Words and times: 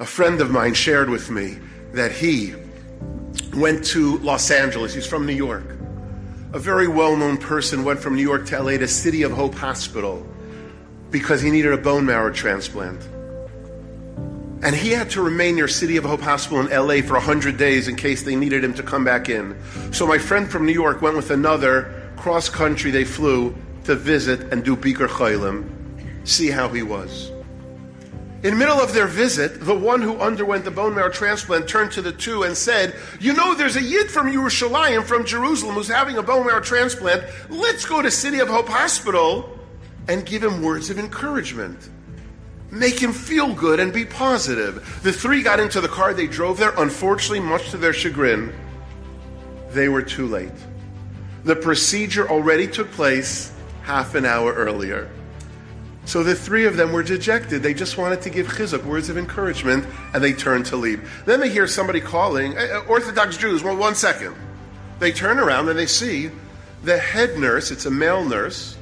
A 0.00 0.06
friend 0.06 0.40
of 0.40 0.52
mine 0.52 0.74
shared 0.74 1.10
with 1.10 1.28
me 1.28 1.58
that 1.92 2.12
he 2.12 2.54
went 3.56 3.84
to 3.86 4.18
Los 4.18 4.48
Angeles. 4.48 4.94
He's 4.94 5.08
from 5.08 5.26
New 5.26 5.34
York. 5.34 5.64
A 6.52 6.58
very 6.60 6.86
well 6.86 7.16
known 7.16 7.36
person 7.36 7.82
went 7.82 7.98
from 7.98 8.14
New 8.14 8.22
York 8.22 8.46
to 8.46 8.62
LA 8.62 8.76
to 8.76 8.86
City 8.86 9.24
of 9.24 9.32
Hope 9.32 9.56
Hospital 9.56 10.24
because 11.10 11.42
he 11.42 11.50
needed 11.50 11.72
a 11.72 11.78
bone 11.78 12.06
marrow 12.06 12.32
transplant. 12.32 13.02
And 14.62 14.72
he 14.72 14.90
had 14.90 15.10
to 15.10 15.20
remain 15.22 15.56
near 15.56 15.66
City 15.66 15.96
of 15.96 16.04
Hope 16.04 16.20
Hospital 16.20 16.64
in 16.64 16.70
LA 16.70 17.02
for 17.02 17.14
100 17.14 17.56
days 17.56 17.88
in 17.88 17.96
case 17.96 18.22
they 18.22 18.36
needed 18.36 18.62
him 18.62 18.74
to 18.74 18.84
come 18.84 19.04
back 19.04 19.28
in. 19.28 19.60
So 19.92 20.06
my 20.06 20.18
friend 20.18 20.48
from 20.48 20.64
New 20.64 20.72
York 20.72 21.02
went 21.02 21.16
with 21.16 21.32
another 21.32 22.12
cross 22.16 22.48
country. 22.48 22.92
They 22.92 23.04
flew 23.04 23.52
to 23.82 23.96
visit 23.96 24.52
and 24.52 24.64
do 24.64 24.76
Bikur 24.76 25.08
Cholim, 25.08 25.68
see 26.22 26.50
how 26.50 26.68
he 26.68 26.84
was. 26.84 27.32
In 28.42 28.50
the 28.50 28.56
middle 28.56 28.78
of 28.78 28.94
their 28.94 29.08
visit, 29.08 29.60
the 29.60 29.74
one 29.74 30.00
who 30.00 30.16
underwent 30.18 30.64
the 30.64 30.70
bone 30.70 30.94
marrow 30.94 31.10
transplant 31.10 31.68
turned 31.68 31.90
to 31.92 32.02
the 32.02 32.12
two 32.12 32.44
and 32.44 32.56
said, 32.56 32.94
You 33.18 33.32
know, 33.32 33.54
there's 33.54 33.76
a 33.76 33.82
Yid 33.82 34.10
from 34.10 34.28
Yerushalayim, 34.28 35.04
from 35.04 35.26
Jerusalem, 35.26 35.74
who's 35.74 35.88
having 35.88 36.18
a 36.18 36.22
bone 36.22 36.46
marrow 36.46 36.60
transplant. 36.60 37.24
Let's 37.50 37.84
go 37.84 38.00
to 38.00 38.10
City 38.10 38.38
of 38.38 38.48
Hope 38.48 38.68
Hospital 38.68 39.58
and 40.06 40.24
give 40.24 40.44
him 40.44 40.62
words 40.62 40.88
of 40.88 40.98
encouragement 40.98 41.90
make 42.70 43.00
him 43.00 43.12
feel 43.12 43.54
good 43.54 43.80
and 43.80 43.92
be 43.92 44.04
positive. 44.04 45.00
The 45.02 45.12
three 45.12 45.42
got 45.42 45.60
into 45.60 45.80
the 45.80 45.88
car, 45.88 46.12
they 46.14 46.26
drove 46.26 46.58
there. 46.58 46.72
Unfortunately, 46.76 47.40
much 47.40 47.70
to 47.70 47.76
their 47.76 47.92
chagrin, 47.92 48.52
they 49.70 49.88
were 49.88 50.02
too 50.02 50.26
late. 50.26 50.52
The 51.44 51.56
procedure 51.56 52.28
already 52.28 52.66
took 52.66 52.90
place 52.92 53.52
half 53.82 54.14
an 54.14 54.26
hour 54.26 54.52
earlier. 54.52 55.10
So 56.08 56.22
the 56.22 56.34
three 56.34 56.64
of 56.64 56.78
them 56.78 56.92
were 56.92 57.02
dejected. 57.02 57.62
They 57.62 57.74
just 57.74 57.98
wanted 57.98 58.22
to 58.22 58.30
give 58.30 58.46
chizuk, 58.46 58.82
words 58.84 59.10
of 59.10 59.18
encouragement, 59.18 59.84
and 60.14 60.24
they 60.24 60.32
turned 60.32 60.64
to 60.66 60.76
leave. 60.76 61.22
Then 61.26 61.38
they 61.38 61.50
hear 61.50 61.66
somebody 61.66 62.00
calling, 62.00 62.56
uh, 62.56 62.62
uh, 62.62 62.88
Orthodox 62.88 63.36
Jews, 63.36 63.62
well, 63.62 63.76
one 63.76 63.94
second. 63.94 64.34
They 65.00 65.12
turn 65.12 65.38
around 65.38 65.68
and 65.68 65.78
they 65.78 65.84
see 65.84 66.30
the 66.82 66.96
head 66.96 67.38
nurse, 67.38 67.70
it's 67.70 67.84
a 67.84 67.90
male 67.90 68.24
nurse, 68.24 68.78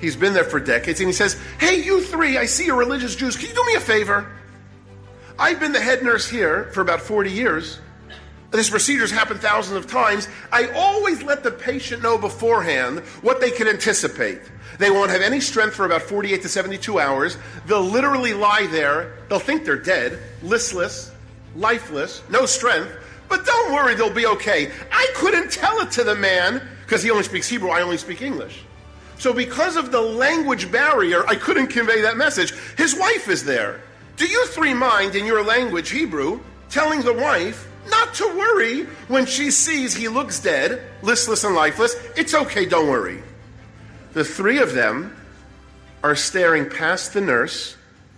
He's 0.00 0.16
been 0.16 0.34
there 0.34 0.44
for 0.44 0.58
decades, 0.58 1.00
and 1.00 1.08
he 1.08 1.12
says, 1.12 1.36
Hey, 1.60 1.80
you 1.80 2.00
three, 2.02 2.36
I 2.36 2.46
see 2.46 2.66
you're 2.66 2.76
religious 2.76 3.14
Jews. 3.14 3.36
Can 3.36 3.48
you 3.48 3.54
do 3.54 3.64
me 3.66 3.74
a 3.74 3.80
favor? 3.80 4.30
I've 5.38 5.60
been 5.60 5.72
the 5.72 5.80
head 5.80 6.02
nurse 6.02 6.28
here 6.28 6.70
for 6.74 6.80
about 6.80 7.00
40 7.00 7.30
years. 7.30 7.78
This 8.52 8.68
procedure's 8.68 9.10
happened 9.10 9.40
thousands 9.40 9.78
of 9.78 9.90
times. 9.90 10.28
I 10.52 10.68
always 10.72 11.22
let 11.22 11.42
the 11.42 11.50
patient 11.50 12.02
know 12.02 12.18
beforehand 12.18 13.00
what 13.22 13.40
they 13.40 13.50
can 13.50 13.66
anticipate. 13.66 14.40
They 14.78 14.90
won't 14.90 15.10
have 15.10 15.22
any 15.22 15.40
strength 15.40 15.74
for 15.74 15.86
about 15.86 16.02
48 16.02 16.42
to 16.42 16.48
72 16.48 16.98
hours. 16.98 17.38
They'll 17.66 17.82
literally 17.82 18.34
lie 18.34 18.66
there. 18.70 19.14
They'll 19.28 19.38
think 19.38 19.64
they're 19.64 19.76
dead, 19.76 20.18
listless, 20.42 21.12
lifeless, 21.56 22.22
no 22.28 22.44
strength. 22.44 22.92
But 23.28 23.46
don't 23.46 23.72
worry, 23.72 23.94
they'll 23.94 24.12
be 24.12 24.26
okay. 24.26 24.70
I 24.92 25.06
couldn't 25.14 25.50
tell 25.50 25.80
it 25.80 25.90
to 25.92 26.04
the 26.04 26.14
man 26.14 26.60
because 26.82 27.02
he 27.02 27.10
only 27.10 27.22
speaks 27.22 27.48
Hebrew, 27.48 27.70
I 27.70 27.80
only 27.80 27.96
speak 27.96 28.20
English. 28.20 28.64
So, 29.16 29.32
because 29.32 29.76
of 29.76 29.92
the 29.92 30.00
language 30.00 30.70
barrier, 30.70 31.24
I 31.26 31.36
couldn't 31.36 31.68
convey 31.68 32.02
that 32.02 32.16
message. 32.16 32.52
His 32.76 32.94
wife 32.94 33.28
is 33.28 33.44
there. 33.44 33.80
Do 34.16 34.26
you 34.26 34.46
three 34.48 34.74
mind 34.74 35.14
in 35.14 35.24
your 35.24 35.42
language, 35.42 35.90
Hebrew, 35.90 36.40
telling 36.68 37.00
the 37.00 37.14
wife 37.14 37.68
not 37.88 38.14
to 38.14 38.26
worry 38.36 38.84
when 39.08 39.26
she 39.26 39.50
sees 39.50 39.94
he 39.94 40.08
looks 40.08 40.40
dead, 40.40 40.82
listless, 41.02 41.44
and 41.44 41.54
lifeless? 41.54 41.94
It's 42.16 42.34
okay, 42.34 42.66
don't 42.66 42.88
worry. 42.88 43.22
The 44.12 44.24
three 44.24 44.58
of 44.58 44.74
them 44.74 45.16
are 46.02 46.16
staring 46.16 46.68
past 46.68 47.12
the 47.14 47.20
nurse 47.20 47.76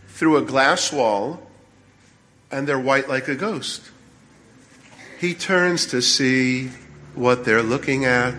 through 0.08 0.36
a 0.36 0.42
glass 0.42 0.92
wall, 0.92 1.42
and 2.50 2.66
they're 2.66 2.78
white 2.78 3.08
like 3.08 3.28
a 3.28 3.34
ghost. 3.34 3.90
He 5.18 5.34
turns 5.34 5.86
to 5.86 6.02
see 6.02 6.70
what 7.14 7.44
they're 7.44 7.62
looking 7.62 8.04
at 8.04 8.34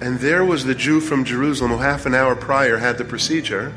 And 0.00 0.20
there 0.20 0.44
was 0.44 0.64
the 0.64 0.74
Jew 0.74 1.00
from 1.00 1.24
Jerusalem 1.24 1.72
who 1.72 1.78
half 1.78 2.06
an 2.06 2.14
hour 2.14 2.36
prior 2.36 2.78
had 2.78 2.98
the 2.98 3.04
procedure. 3.04 3.74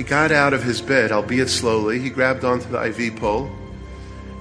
He 0.00 0.04
got 0.04 0.32
out 0.32 0.54
of 0.54 0.62
his 0.62 0.80
bed, 0.80 1.12
albeit 1.12 1.50
slowly. 1.50 1.98
He 1.98 2.08
grabbed 2.08 2.42
onto 2.42 2.70
the 2.70 2.82
IV 2.86 3.16
pole. 3.16 3.50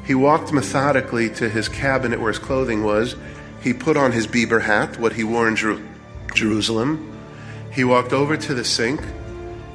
He 0.06 0.16
walked 0.16 0.53
methodically 0.53 1.30
to 1.31 1.50
his 1.50 1.68
cabinet 1.68 2.22
where 2.22 2.31
his 2.31 2.40
clothing 2.40 2.81
was. 2.86 3.18
He 3.62 3.74
put 3.74 3.97
on 3.97 4.14
his 4.14 4.25
Biber 4.25 4.62
hat, 4.62 4.97
what 5.02 5.12
he 5.12 5.25
wore 5.25 5.50
in 5.50 5.58
Jer- 5.58 5.86
Jerusalem. 6.34 7.12
He 7.74 7.84
walked 7.84 8.14
over 8.14 8.38
to 8.38 8.53
the 8.53 8.64
sink. 8.64 9.02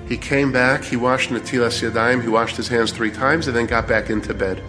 He 0.08 0.16
came 0.16 0.52
back. 0.52 0.84
He 0.84 0.96
washed 0.96 1.28
Netilas 1.28 1.82
Yadayim. 1.82 2.22
He 2.22 2.28
washed 2.28 2.56
his 2.56 2.68
hands 2.68 2.90
three 2.90 3.10
times 3.10 3.46
and 3.46 3.54
then 3.54 3.66
got 3.66 3.86
back 3.86 4.08
into 4.08 4.32
bed. 4.32 4.62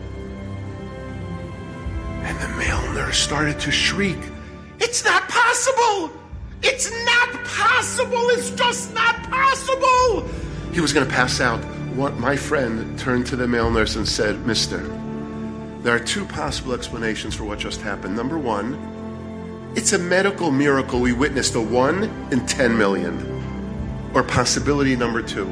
And 2.24 2.38
the 2.42 2.50
male 2.58 2.92
nurse 2.92 3.20
started 3.20 3.58
to 3.62 3.72
shriek. 3.72 4.20
It's 4.80 5.06
not 5.06 5.30
possible! 5.30 6.12
It's 6.62 6.92
not 7.06 7.46
possible! 7.46 8.28
It's 8.32 8.50
just 8.50 8.94
not 8.94 9.16
possible! 9.30 10.45
He 10.76 10.82
was 10.82 10.92
going 10.92 11.08
to 11.08 11.14
pass 11.14 11.40
out. 11.40 11.64
What 11.96 12.18
my 12.18 12.36
friend 12.36 13.00
turned 13.00 13.28
to 13.28 13.38
the 13.38 13.48
male 13.48 13.72
nurse 13.72 13.96
and 13.96 14.06
said, 14.06 14.46
Mister, 14.46 14.80
there 15.80 15.96
are 15.96 16.00
two 16.00 16.26
possible 16.26 16.74
explanations 16.74 17.34
for 17.34 17.46
what 17.46 17.60
just 17.60 17.80
happened. 17.80 18.14
Number 18.14 18.38
one, 18.38 19.72
it's 19.78 19.94
a 19.94 19.98
medical 19.98 20.52
miracle 20.52 21.00
we 21.00 21.14
witnessed 21.14 21.56
a 21.56 21.62
one 21.62 22.04
in 22.30 22.46
10 22.46 22.78
million. 22.78 23.16
Or 24.14 24.22
possibility 24.22 24.98
number 24.98 25.22
two. 25.22 25.46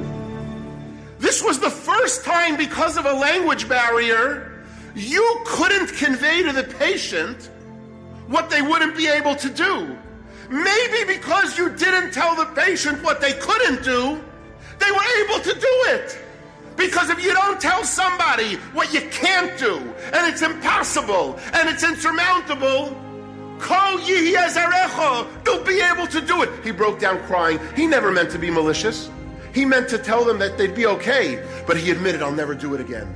This 1.19 1.41
was 1.41 1.57
the 1.57 1.69
first 1.69 2.25
time, 2.25 2.57
because 2.57 2.97
of 2.97 3.05
a 3.05 3.13
language 3.13 3.69
barrier, 3.69 4.65
you 4.93 5.41
couldn't 5.45 5.87
convey 5.95 6.43
to 6.43 6.51
the 6.51 6.65
patient 6.65 7.49
what 8.27 8.49
they 8.49 8.61
wouldn't 8.61 8.97
be 8.97 9.07
able 9.07 9.37
to 9.37 9.49
do. 9.49 9.97
Maybe 10.49 11.13
because 11.13 11.57
you 11.57 11.69
didn't 11.69 12.11
tell 12.11 12.35
the 12.35 12.47
patient 12.47 13.01
what 13.01 13.21
they 13.21 13.31
couldn't 13.31 13.85
do, 13.85 14.21
they 14.79 14.91
were 14.91 15.12
to 15.43 15.53
do 15.53 15.83
it. 15.87 16.19
Because 16.75 17.09
if 17.09 17.23
you 17.23 17.33
don't 17.33 17.61
tell 17.61 17.83
somebody 17.83 18.55
what 18.73 18.93
you 18.93 19.01
can't 19.11 19.57
do, 19.59 19.77
and 19.77 20.31
it's 20.31 20.41
impossible, 20.41 21.39
and 21.53 21.69
it's 21.69 21.83
insurmountable, 21.83 22.97
you'll 25.45 25.63
be 25.63 25.81
able 25.81 26.07
to 26.07 26.21
do 26.21 26.41
it. 26.41 26.49
He 26.63 26.71
broke 26.71 26.99
down 26.99 27.19
crying. 27.23 27.59
He 27.75 27.85
never 27.85 28.11
meant 28.11 28.31
to 28.31 28.39
be 28.39 28.49
malicious. 28.49 29.09
He 29.53 29.65
meant 29.65 29.87
to 29.89 29.97
tell 29.97 30.25
them 30.25 30.39
that 30.39 30.57
they'd 30.57 30.75
be 30.75 30.87
okay, 30.87 31.43
but 31.67 31.77
he 31.77 31.91
admitted, 31.91 32.21
I'll 32.23 32.31
never 32.31 32.55
do 32.55 32.73
it 32.73 32.81
again. 32.81 33.15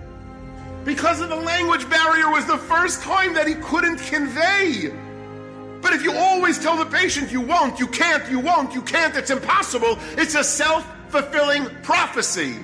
Because 0.86 1.20
of 1.20 1.30
the 1.30 1.36
language 1.36 1.90
barrier 1.90 2.30
was 2.30 2.46
the 2.46 2.58
first 2.58 3.02
time 3.02 3.34
that 3.34 3.48
he 3.48 3.56
couldn't 3.56 3.98
convey. 3.98 4.94
But 5.82 5.94
if 5.94 6.04
you 6.04 6.14
always 6.14 6.60
tell 6.60 6.78
the 6.78 6.86
patient 6.86 7.32
you 7.32 7.42
won't, 7.42 7.80
you 7.80 7.88
can't, 7.88 8.30
you 8.30 8.40
won't, 8.40 8.74
you 8.74 8.82
can't, 8.82 9.16
it's 9.16 9.32
impossible, 9.32 9.98
it's 10.12 10.36
a 10.36 10.44
self 10.44 10.88
fulfilling 11.10 11.66
prophecy. 11.84 12.56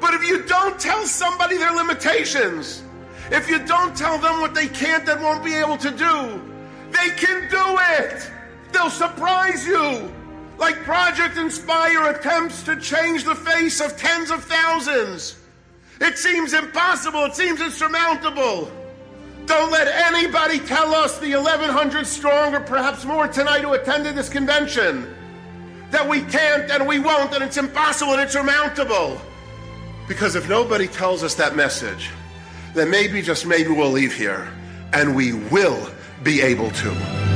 But 0.00 0.14
if 0.14 0.24
you 0.24 0.44
don't 0.44 0.78
tell 0.78 1.04
somebody 1.06 1.56
their 1.56 1.72
limitations, 1.72 2.82
if 3.30 3.48
you 3.48 3.58
don't 3.66 3.96
tell 3.96 4.18
them 4.18 4.40
what 4.40 4.54
they 4.54 4.68
can't 4.68 5.08
and 5.08 5.22
won't 5.22 5.44
be 5.44 5.54
able 5.54 5.76
to 5.78 5.90
do, 5.90 6.42
they 6.90 7.10
can 7.16 7.50
do 7.50 7.78
it. 7.98 8.30
They'll 8.72 8.90
surprise 8.90 9.66
you. 9.66 10.12
Like 10.58 10.76
Project 10.82 11.36
Inspire 11.36 12.10
attempts 12.10 12.62
to 12.64 12.80
change 12.80 13.24
the 13.24 13.34
face 13.34 13.80
of 13.80 13.96
tens 13.96 14.30
of 14.30 14.42
thousands. 14.44 15.36
It 16.00 16.16
seems 16.16 16.52
impossible. 16.52 17.24
It 17.24 17.34
seems 17.34 17.60
insurmountable. 17.60 18.70
Don't 19.46 19.70
let 19.70 19.88
anybody 19.88 20.58
tell 20.58 20.94
us, 20.94 21.18
the 21.18 21.34
1,100 21.34 22.06
strong 22.06 22.54
or 22.54 22.60
perhaps 22.60 23.04
more 23.04 23.28
tonight 23.28 23.62
who 23.62 23.72
attended 23.72 24.14
this 24.14 24.28
convention, 24.28 25.14
that 25.90 26.06
we 26.08 26.22
can't 26.22 26.70
and 26.70 26.86
we 26.86 26.98
won't 26.98 27.32
and 27.34 27.42
it's 27.42 27.56
impossible 27.56 28.12
and 28.12 28.20
it's 28.20 28.34
insurmountable. 28.34 29.20
Because 30.06 30.36
if 30.36 30.48
nobody 30.48 30.86
tells 30.86 31.22
us 31.22 31.34
that 31.36 31.56
message, 31.56 32.10
then 32.74 32.90
maybe, 32.90 33.22
just 33.22 33.46
maybe, 33.46 33.70
we'll 33.70 33.90
leave 33.90 34.14
here 34.14 34.50
and 34.92 35.14
we 35.14 35.32
will 35.32 35.90
be 36.22 36.40
able 36.40 36.70
to. 36.70 37.27